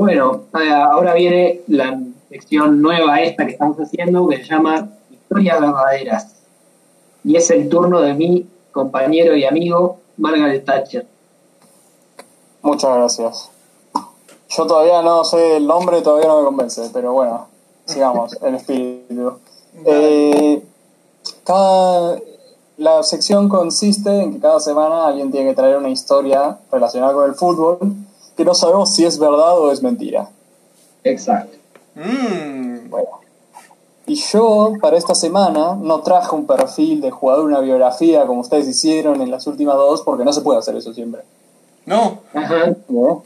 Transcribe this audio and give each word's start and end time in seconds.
Bueno, 0.00 0.44
eh, 0.58 0.70
ahora 0.70 1.12
viene 1.12 1.60
la 1.66 2.00
sección 2.30 2.80
nueva 2.80 3.20
esta 3.20 3.44
que 3.44 3.52
estamos 3.52 3.76
haciendo 3.76 4.26
que 4.28 4.38
se 4.38 4.44
llama 4.44 4.88
Historias 5.10 5.60
verdaderas. 5.60 6.36
Y 7.22 7.36
es 7.36 7.50
el 7.50 7.68
turno 7.68 8.00
de 8.00 8.14
mi 8.14 8.48
compañero 8.72 9.36
y 9.36 9.44
amigo 9.44 9.98
Margaret 10.16 10.64
Thatcher. 10.64 11.06
Muchas 12.62 12.96
gracias. 12.96 13.50
Yo 14.48 14.66
todavía 14.66 15.02
no 15.02 15.22
sé 15.22 15.58
el 15.58 15.66
nombre, 15.66 16.00
todavía 16.00 16.28
no 16.28 16.38
me 16.38 16.44
convence, 16.46 16.88
pero 16.94 17.12
bueno, 17.12 17.48
sigamos, 17.84 18.38
el 18.42 18.54
espíritu. 18.54 19.34
Eh, 19.84 20.64
cada, 21.44 22.18
la 22.76 23.02
sección 23.04 23.48
consiste 23.48 24.10
en 24.10 24.32
que 24.32 24.40
cada 24.40 24.58
semana 24.58 25.06
alguien 25.06 25.30
tiene 25.30 25.50
que 25.50 25.56
traer 25.56 25.76
una 25.76 25.90
historia 25.90 26.58
relacionada 26.72 27.12
con 27.12 27.28
el 27.28 27.36
fútbol 27.36 27.78
que 28.36 28.44
no 28.44 28.54
sabemos 28.54 28.92
si 28.94 29.04
es 29.04 29.18
verdad 29.18 29.58
o 29.58 29.70
es 29.70 29.82
mentira. 29.82 30.28
Exacto. 31.04 31.56
Mmm. 31.94 32.90
Bueno. 32.90 33.08
Y 34.06 34.16
yo, 34.16 34.72
para 34.80 34.96
esta 34.96 35.14
semana, 35.14 35.76
no 35.80 36.00
traje 36.00 36.34
un 36.34 36.46
perfil 36.46 37.00
de 37.00 37.12
jugador, 37.12 37.44
una 37.44 37.60
biografía 37.60 38.26
como 38.26 38.40
ustedes 38.40 38.66
hicieron 38.66 39.22
en 39.22 39.30
las 39.30 39.46
últimas 39.46 39.76
dos, 39.76 40.02
porque 40.02 40.24
no 40.24 40.32
se 40.32 40.40
puede 40.40 40.58
hacer 40.58 40.74
eso 40.74 40.92
siempre. 40.92 41.22
No. 41.86 42.18
Ajá. 42.34 42.74
¿no? 42.88 43.22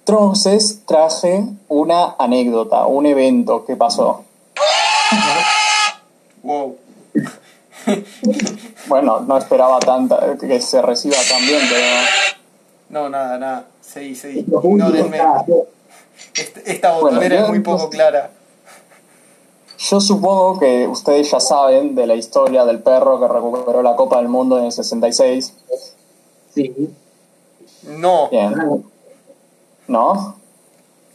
Entonces 0.00 0.82
traje 0.86 1.46
una 1.68 2.14
anécdota, 2.18 2.86
un 2.86 3.06
evento 3.06 3.64
que 3.64 3.76
pasó. 3.76 4.24
Wow. 6.42 6.76
Bueno, 8.86 9.20
no 9.20 9.36
esperaba 9.38 9.78
tanta, 9.80 10.36
que 10.38 10.60
se 10.60 10.82
reciba 10.82 11.16
tan 11.28 11.40
bien, 11.46 11.60
pero 11.68 11.86
No, 12.88 13.08
nada, 13.08 13.38
nada. 13.38 13.66
Lo 13.94 14.60
único 14.60 14.88
Ignórenme. 14.88 15.18
Esta 16.64 16.96
botonera 16.98 17.42
es 17.42 17.48
muy 17.48 17.60
poco 17.60 17.76
entonces- 17.84 17.90
clara. 17.90 18.30
yo 19.78 20.00
supongo 20.00 20.58
que 20.58 20.86
ustedes 20.86 21.30
ya 21.30 21.40
saben 21.40 21.94
de 21.94 22.06
la 22.06 22.14
historia 22.14 22.64
del 22.64 22.80
perro 22.80 23.18
que 23.20 23.28
recuperó 23.28 23.82
la 23.82 23.96
Copa 23.96 24.18
del 24.18 24.28
Mundo 24.28 24.58
en 24.58 24.66
el 24.66 24.72
66. 24.72 25.54
Sí. 26.54 26.90
No. 27.84 28.28
Bien, 28.30 28.54
¿no? 29.88 30.36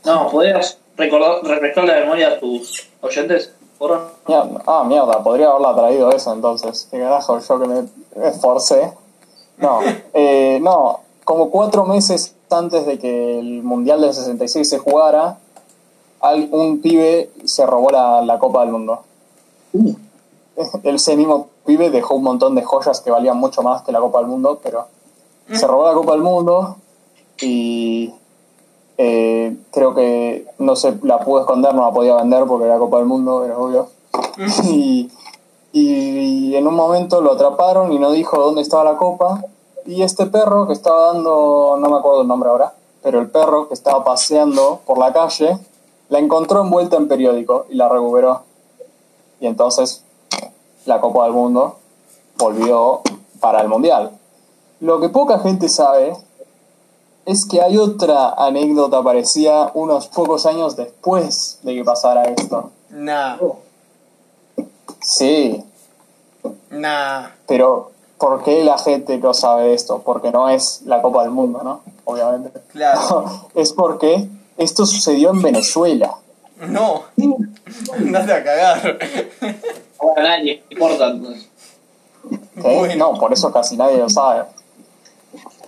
No, 0.04 0.30
¿podrías 0.30 0.78
recordar, 0.98 1.44
refrescar 1.44 1.86
la 1.86 1.96
memoria 1.96 2.30
a 2.30 2.40
tus 2.40 2.88
oyentes? 3.02 3.52
Por 3.78 3.90
favor? 3.92 4.12
Mierda. 4.28 4.64
Ah, 4.68 4.84
mierda, 4.86 5.24
podría 5.24 5.50
haberla 5.50 5.76
traído 5.76 6.12
eso 6.12 6.34
entonces. 6.34 6.88
¿Qué 6.92 7.00
carajo? 7.00 7.40
Yo 7.40 7.60
que 7.60 7.68
me 7.68 8.28
esforcé. 8.28 8.94
No, 9.58 9.80
eh, 10.14 10.60
no, 10.62 11.02
como 11.24 11.50
cuatro 11.50 11.86
meses 11.86 12.36
antes 12.50 12.86
de 12.86 13.00
que 13.00 13.40
el 13.40 13.64
Mundial 13.64 14.02
del 14.02 14.14
66 14.14 14.68
se 14.68 14.78
jugara, 14.78 15.38
un 16.52 16.82
pibe 16.82 17.30
se 17.46 17.66
robó 17.66 17.90
la, 17.90 18.22
la 18.22 18.40
Copa 18.40 18.62
del 18.62 18.72
Mundo. 18.72 19.02
Ese 20.84 21.16
mismo 21.16 21.50
pibe 21.66 21.90
dejó 21.90 22.16
un 22.16 22.24
montón 22.24 22.56
de 22.56 22.64
joyas 22.64 23.02
que 23.02 23.12
valían 23.12 23.38
mucho 23.38 23.62
más 23.62 23.84
que 23.84 23.92
la 23.92 24.00
Copa 24.00 24.20
del 24.20 24.28
Mundo, 24.28 24.60
pero 24.64 24.88
se 25.52 25.68
robó 25.68 25.86
la 25.86 25.94
Copa 25.94 26.14
del 26.14 26.22
Mundo 26.22 26.78
y 27.40 28.14
eh, 28.98 29.56
creo 29.72 29.94
que 29.94 30.48
no 30.58 30.76
se 30.76 30.98
la 31.04 31.20
pudo 31.20 31.42
esconder, 31.42 31.76
no 31.76 31.86
la 31.86 31.92
podía 31.92 32.16
vender 32.16 32.46
porque 32.46 32.66
era 32.66 32.80
Copa 32.80 32.98
del 32.98 33.06
Mundo, 33.06 33.46
era 33.46 33.58
obvio. 33.58 33.90
Y, 34.64 35.12
y 35.74 36.56
en 36.56 36.66
un 36.66 36.74
momento 36.74 37.22
lo 37.22 37.34
atraparon 37.34 37.92
y 37.92 38.00
no 38.00 38.12
dijo 38.12 38.40
dónde 38.40 38.62
estaba 38.62 38.84
la 38.84 38.98
copa. 38.98 39.44
Y 39.88 40.04
este 40.04 40.26
perro 40.26 40.68
que 40.68 40.74
estaba 40.74 41.14
dando, 41.14 41.78
no 41.80 41.90
me 41.90 41.98
acuerdo 41.98 42.22
el 42.22 42.28
nombre 42.28 42.50
ahora, 42.50 42.74
pero 43.02 43.22
el 43.22 43.30
perro 43.30 43.70
que 43.70 43.74
estaba 43.74 44.04
paseando 44.04 44.82
por 44.86 44.98
la 44.98 45.14
calle, 45.14 45.58
la 46.10 46.20
encontró 46.20 46.62
envuelta 46.62 46.98
en 46.98 47.08
periódico 47.08 47.66
y 47.70 47.76
la 47.76 47.88
recuperó. 47.88 48.42
Y 49.40 49.48
entonces 49.48 50.04
la 50.86 51.00
Copa 51.00 51.24
del 51.24 51.32
Mundo 51.34 51.78
volvió 52.38 53.02
para 53.40 53.62
el 53.62 53.70
Mundial. 53.70 54.12
Lo 54.82 55.00
que 55.00 55.08
poca 55.08 55.40
gente 55.40 55.70
sabe 55.70 56.18
es 57.26 57.46
que 57.46 57.62
hay 57.62 57.78
otra 57.78 58.34
anécdota 58.34 59.02
parecida 59.02 59.72
unos 59.74 60.08
pocos 60.08 60.46
años 60.46 60.76
después 60.76 61.60
de 61.64 61.76
que 61.76 61.84
pasara 61.86 62.24
esto. 62.26 62.72
Nah. 62.90 63.38
Sí, 65.02 65.64
Nah. 66.70 67.30
pero 67.48 67.92
¿por 68.18 68.44
qué 68.44 68.64
la 68.64 68.78
gente 68.78 69.18
no 69.18 69.34
sabe 69.34 69.74
esto? 69.74 70.02
Porque 70.04 70.32
no 70.32 70.50
es 70.50 70.82
la 70.86 71.02
Copa 71.02 71.24
del 71.24 71.32
Mundo, 71.32 71.62
¿no? 71.64 71.82
Obviamente. 72.06 72.60
Claro. 72.72 73.50
es 73.56 73.74
porque 73.74 74.28
esto 74.58 74.86
sucedió 74.86 75.32
en 75.32 75.42
Venezuela. 75.42 76.16
No. 76.68 77.04
Andate 77.94 78.34
a 78.34 78.44
cagar. 78.44 79.00
Ahora 80.00 80.24
nadie 80.24 80.64
importa. 80.70 81.14
Bueno. 82.56 82.96
No, 82.96 83.20
por 83.20 83.32
eso 83.34 83.52
casi 83.52 83.78
nadie 83.78 83.98
lo 83.98 84.10
sabe. 84.10 84.46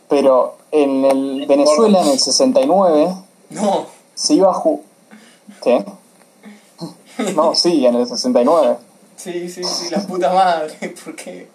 Pero 0.08 0.58
en 0.72 1.06
el 1.06 1.46
Venezuela, 1.48 2.02
en 2.02 2.08
el 2.10 2.20
69, 2.20 3.16
No. 3.52 3.86
se 4.16 4.34
iba 4.34 4.50
a 4.50 4.54
jugar... 4.54 4.84
¿Qué? 5.62 5.86
No, 7.36 7.54
sí, 7.54 7.86
en 7.86 7.96
el 7.96 8.08
69. 8.08 8.78
Sí, 9.18 9.50
sí, 9.50 9.64
sí, 9.64 9.90
la 9.92 10.00
puta 10.00 10.34
madre. 10.34 10.96
¿Por 11.04 11.16
qué? 11.16 11.50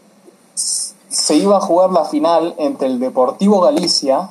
Se 1.24 1.36
iba 1.36 1.56
a 1.56 1.60
jugar 1.60 1.90
la 1.90 2.04
final 2.04 2.54
entre 2.58 2.86
el 2.86 3.00
Deportivo 3.00 3.62
Galicia 3.62 4.28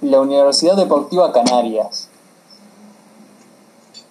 y 0.00 0.06
la 0.06 0.20
Universidad 0.20 0.76
Deportiva 0.76 1.32
Canarias. 1.32 2.08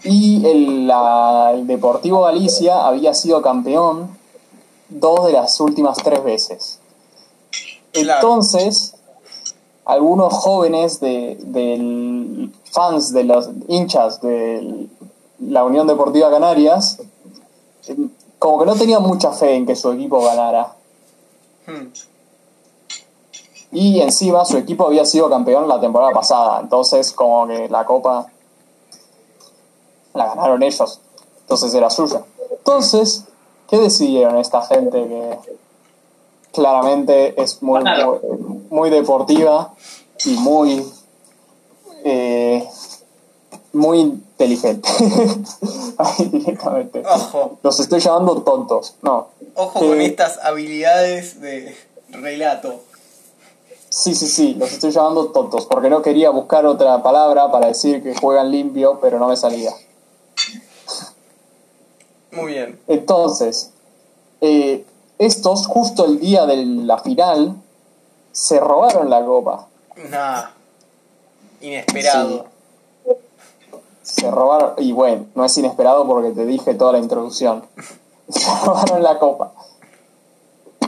Y 0.03 0.45
el, 0.45 0.87
la- 0.87 1.51
el 1.53 1.65
Deportivo 1.65 2.23
Galicia 2.23 2.85
había 2.85 3.13
sido 3.13 3.41
campeón 3.41 4.17
dos 4.89 5.25
de 5.27 5.31
las 5.31 5.59
últimas 5.61 5.97
tres 5.97 6.21
veces. 6.25 6.79
Entonces, 8.17 8.95
algunos 9.85 10.33
jóvenes 10.33 10.99
de, 10.99 11.37
del 11.41 12.51
fans 12.69 13.13
de 13.13 13.23
los 13.23 13.49
hinchas 13.69 14.19
de 14.21 14.87
la 15.39 15.63
Unión 15.63 15.87
Deportiva 15.87 16.29
Canarias, 16.29 16.99
eh, 17.87 17.95
como 18.39 18.59
que 18.59 18.65
no 18.65 18.75
tenían 18.75 19.03
mucha 19.03 19.31
fe 19.31 19.55
en 19.55 19.65
que 19.65 19.75
su 19.77 19.89
equipo 19.93 20.21
ganara. 20.21 20.73
Hmm. 21.67 21.91
Y 23.71 23.99
encima 23.99 24.45
su 24.45 24.57
equipo 24.57 24.87
había 24.87 25.05
sido 25.05 25.29
campeón 25.29 25.67
la 25.67 25.79
temporada 25.79 26.13
pasada, 26.13 26.61
entonces 26.61 27.11
como 27.11 27.47
que 27.47 27.67
la 27.69 27.85
copa 27.85 28.27
la 30.13 30.27
ganaron 30.27 30.63
ellos, 30.63 31.01
entonces 31.41 31.73
era 31.73 31.89
suya. 31.89 32.23
Entonces, 32.49 33.25
¿qué 33.69 33.77
decidieron 33.77 34.37
esta 34.37 34.61
gente 34.61 35.07
que 35.07 35.37
claramente 36.53 37.39
es 37.39 37.61
muy, 37.61 37.83
muy 38.69 38.89
deportiva 38.89 39.73
y 40.25 40.31
muy 40.37 40.85
eh, 42.03 42.67
muy 43.77 43.99
inteligente? 43.99 44.89
Ahí 45.97 46.25
directamente. 46.25 47.03
Ojo. 47.05 47.59
Los 47.63 47.79
estoy 47.79 47.99
llamando 47.99 48.41
tontos, 48.41 48.95
no. 49.01 49.29
Ojo 49.55 49.83
Eh, 49.83 49.87
con 49.87 50.01
estas 50.01 50.39
habilidades 50.43 51.39
de 51.39 51.75
relato. 52.09 52.81
Sí, 53.89 54.13
sí, 54.13 54.27
sí, 54.27 54.53
los 54.55 54.73
estoy 54.73 54.91
llamando 54.91 55.27
tontos, 55.31 55.65
porque 55.65 55.89
no 55.89 56.01
quería 56.01 56.29
buscar 56.29 56.65
otra 56.65 57.01
palabra 57.01 57.51
para 57.51 57.67
decir 57.67 58.03
que 58.03 58.13
juegan 58.15 58.51
limpio, 58.51 58.99
pero 59.01 59.17
no 59.17 59.27
me 59.27 59.37
salía. 59.37 59.71
Muy 62.31 62.53
bien. 62.53 62.79
Entonces, 62.87 63.71
eh, 64.41 64.85
estos, 65.17 65.67
justo 65.67 66.05
el 66.05 66.19
día 66.19 66.45
de 66.45 66.57
la 66.65 66.99
final, 66.99 67.55
se 68.31 68.59
robaron 68.59 69.09
la 69.09 69.25
copa. 69.25 69.67
Nah. 70.09 70.49
Inesperado. 71.61 72.56
Se 74.07 74.31
robaron, 74.31 74.73
y 74.77 74.93
bueno, 74.93 75.25
no 75.35 75.43
es 75.43 75.57
inesperado 75.57 76.07
porque 76.07 76.31
te 76.31 76.45
dije 76.45 76.73
toda 76.73 76.93
la 76.93 76.99
introducción. 76.99 77.65
Se 78.29 78.65
robaron 78.65 79.03
la 79.03 79.19
copa. 79.19 79.53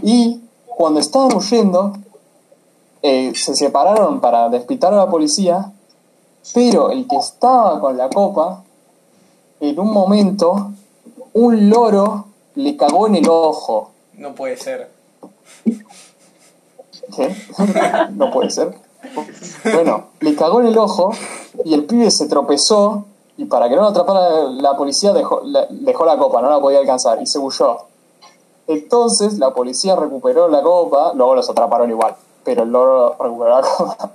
Y 0.01 0.41
cuando 0.65 1.01
estaban 1.01 1.35
huyendo, 1.35 1.93
eh, 3.01 3.33
se 3.35 3.55
separaron 3.55 4.21
para 4.21 4.49
despistar 4.49 4.93
a 4.93 4.97
la 4.97 5.09
policía, 5.09 5.71
pero 6.53 6.91
el 6.91 7.07
que 7.07 7.17
estaba 7.17 7.79
con 7.79 7.97
la 7.97 8.09
copa, 8.09 8.63
en 9.59 9.79
un 9.79 9.91
momento, 9.91 10.71
un 11.33 11.69
loro 11.69 12.25
le 12.55 12.77
cagó 12.77 13.07
en 13.07 13.15
el 13.15 13.29
ojo. 13.29 13.91
No 14.13 14.33
puede 14.35 14.57
ser. 14.57 14.91
¿Qué? 17.15 17.35
no 18.11 18.31
puede 18.31 18.49
ser. 18.49 18.88
Bueno, 19.63 20.07
le 20.19 20.35
cagó 20.35 20.59
en 20.61 20.67
el 20.67 20.77
ojo 20.77 21.11
y 21.63 21.73
el 21.73 21.85
pibe 21.85 22.11
se 22.11 22.27
tropezó 22.27 23.05
y 23.37 23.45
para 23.45 23.69
que 23.69 23.75
no 23.75 23.83
lo 23.83 23.87
atrapara 23.89 24.43
la 24.51 24.75
policía 24.75 25.13
dejó 25.13 25.41
la, 25.45 25.65
dejó 25.69 26.05
la 26.05 26.17
copa, 26.17 26.41
no 26.41 26.49
la 26.49 26.59
podía 26.59 26.79
alcanzar 26.79 27.21
y 27.21 27.25
se 27.25 27.39
huyó. 27.39 27.77
Entonces 28.67 29.39
la 29.39 29.53
policía 29.53 29.95
recuperó 29.95 30.47
la 30.49 30.61
copa, 30.61 31.13
luego 31.15 31.35
los 31.35 31.49
atraparon 31.49 31.89
igual, 31.89 32.15
pero 32.43 32.63
el 32.63 32.69
loro 32.71 33.15
recuperó 33.19 33.61
la 33.61 33.67
copa. 33.67 34.11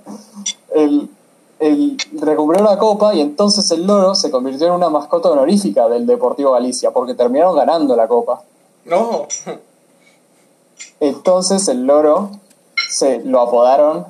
El- 0.73 1.09
el, 1.57 1.97
recuperó 2.19 2.63
la 2.65 2.77
copa 2.77 3.13
y 3.15 3.21
entonces 3.21 3.71
el 3.71 3.87
loro 3.87 4.13
se 4.13 4.29
convirtió 4.29 4.67
en 4.67 4.73
una 4.73 4.89
mascota 4.89 5.29
honorífica 5.31 5.87
del 5.87 6.05
Deportivo 6.05 6.51
Galicia, 6.51 6.91
porque 6.91 7.13
terminaron 7.15 7.55
ganando 7.55 7.95
la 7.95 8.09
copa. 8.09 8.41
No. 8.83 9.25
Entonces 10.99 11.67
el 11.67 11.85
loro 11.85 12.29
se 12.89 13.19
lo 13.23 13.41
apodaron 13.41 14.05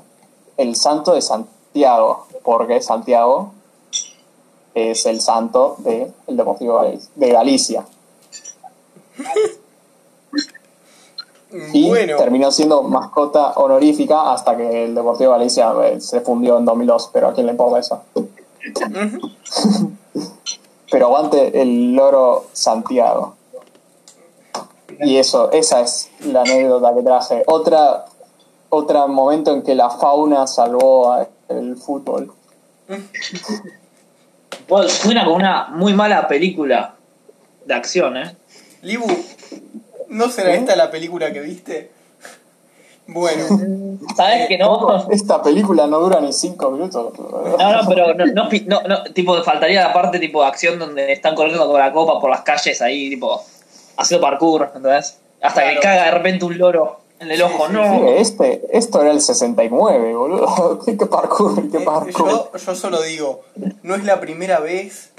el 0.58 0.76
santo 0.76 1.14
de 1.14 1.22
Santiago, 1.22 2.28
porque 2.44 2.82
Santiago 2.82 3.52
es 4.74 5.06
el 5.06 5.22
santo 5.22 5.76
del 5.80 6.14
Deportivo 6.28 6.76
Gal- 6.76 7.00
de 7.16 7.30
Galicia. 7.32 7.86
Y 11.72 11.88
Bueno. 11.88 12.18
terminó 12.18 12.52
siendo 12.52 12.84
mascota 12.84 13.52
honorífica 13.52 14.34
hasta 14.34 14.58
que 14.58 14.86
el 14.86 14.96
Deportivo 14.96 15.32
Galicia 15.32 15.74
eh, 15.86 16.02
se 16.02 16.20
fundió 16.20 16.58
en 16.58 16.66
2002, 16.66 17.12
pero 17.14 17.30
a 17.30 17.34
quién 17.34 17.46
le 17.46 17.54
importa 17.54 17.80
eso. 17.80 18.02
pero 20.92 21.06
aguante 21.06 21.62
el 21.62 21.94
loro 21.96 22.46
Santiago. 22.52 23.36
Y 25.00 25.18
eso, 25.18 25.52
esa 25.52 25.82
es 25.82 26.10
la 26.22 26.42
anécdota 26.42 26.94
que 26.94 27.02
traje. 27.04 27.44
Otra, 27.48 28.06
otro 28.76 29.08
momento 29.08 29.52
en 29.54 29.62
que 29.64 29.76
la 29.76 29.90
fauna 29.90 30.48
salvó 30.48 31.28
el 31.50 31.78
fútbol. 31.78 32.32
Bueno, 34.68 34.90
suena 34.90 35.24
como 35.24 35.36
una 35.36 35.68
muy 35.70 35.94
mala 35.94 36.28
película 36.28 36.96
de 37.66 37.74
acción, 37.74 38.18
¿eh? 38.18 38.36
Libu, 38.82 39.06
¿no 40.10 40.30
será 40.30 40.54
¿Eh? 40.54 40.58
esta 40.58 40.76
la 40.76 40.90
película 40.92 41.32
que 41.32 41.40
viste? 41.42 41.92
Bueno, 43.08 43.46
¿Sabes 44.16 44.48
que 44.48 44.58
no? 44.58 45.08
Esta 45.12 45.42
película 45.44 45.86
no 45.86 46.00
dura 46.00 46.20
ni 46.22 46.34
cinco 46.34 46.72
minutos. 46.72 47.14
No, 47.20 47.72
no, 47.72 47.88
pero 47.88 48.16
no, 48.16 48.26
no, 48.26 48.50
no, 48.66 48.82
no, 48.82 49.04
tipo, 49.14 49.42
faltaría 49.44 49.84
la 49.84 49.94
parte 49.94 50.18
tipo 50.18 50.42
de 50.42 50.48
acción 50.48 50.80
donde 50.80 51.14
están 51.14 51.36
corriendo 51.36 51.68
con 51.68 51.80
la 51.80 51.92
copa 51.92 52.20
por 52.20 52.32
las 52.32 52.42
calles 52.42 52.82
ahí, 52.82 53.12
tipo, 53.12 53.44
haciendo 53.98 54.26
parkour, 54.26 54.72
¿entendés? 54.76 55.20
Hasta 55.42 55.62
Claro. 55.62 55.76
que 55.76 55.82
caga 55.82 56.06
de 56.06 56.12
repente 56.12 56.46
un 56.46 56.58
loro 56.58 57.00
en 57.20 57.32
el 57.32 57.42
ojo, 57.42 57.68
sí, 57.68 57.74
no. 57.74 58.08
Este, 58.10 58.62
esto 58.72 59.02
era 59.02 59.12
el 59.12 59.22
69, 59.22 60.16
boludo. 60.16 60.80
¿Qué 60.86 60.94
parkour? 61.06 61.70
¿Qué 61.72 61.78
eh, 61.78 61.82
parkour? 61.86 62.30
yo, 62.30 62.52
yo 62.58 62.76
solo 62.76 63.02
digo, 63.02 63.42
no 63.84 63.96
es 63.96 64.04
la 64.04 64.20
primera 64.20 64.60
vez 64.60 65.12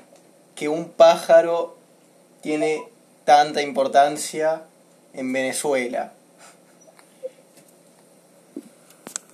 que 0.54 0.68
un 0.68 0.86
pájaro 0.88 1.76
tiene 2.40 2.82
tanta 3.24 3.62
importancia 3.62 4.62
en 5.12 5.32
Venezuela. 5.32 6.12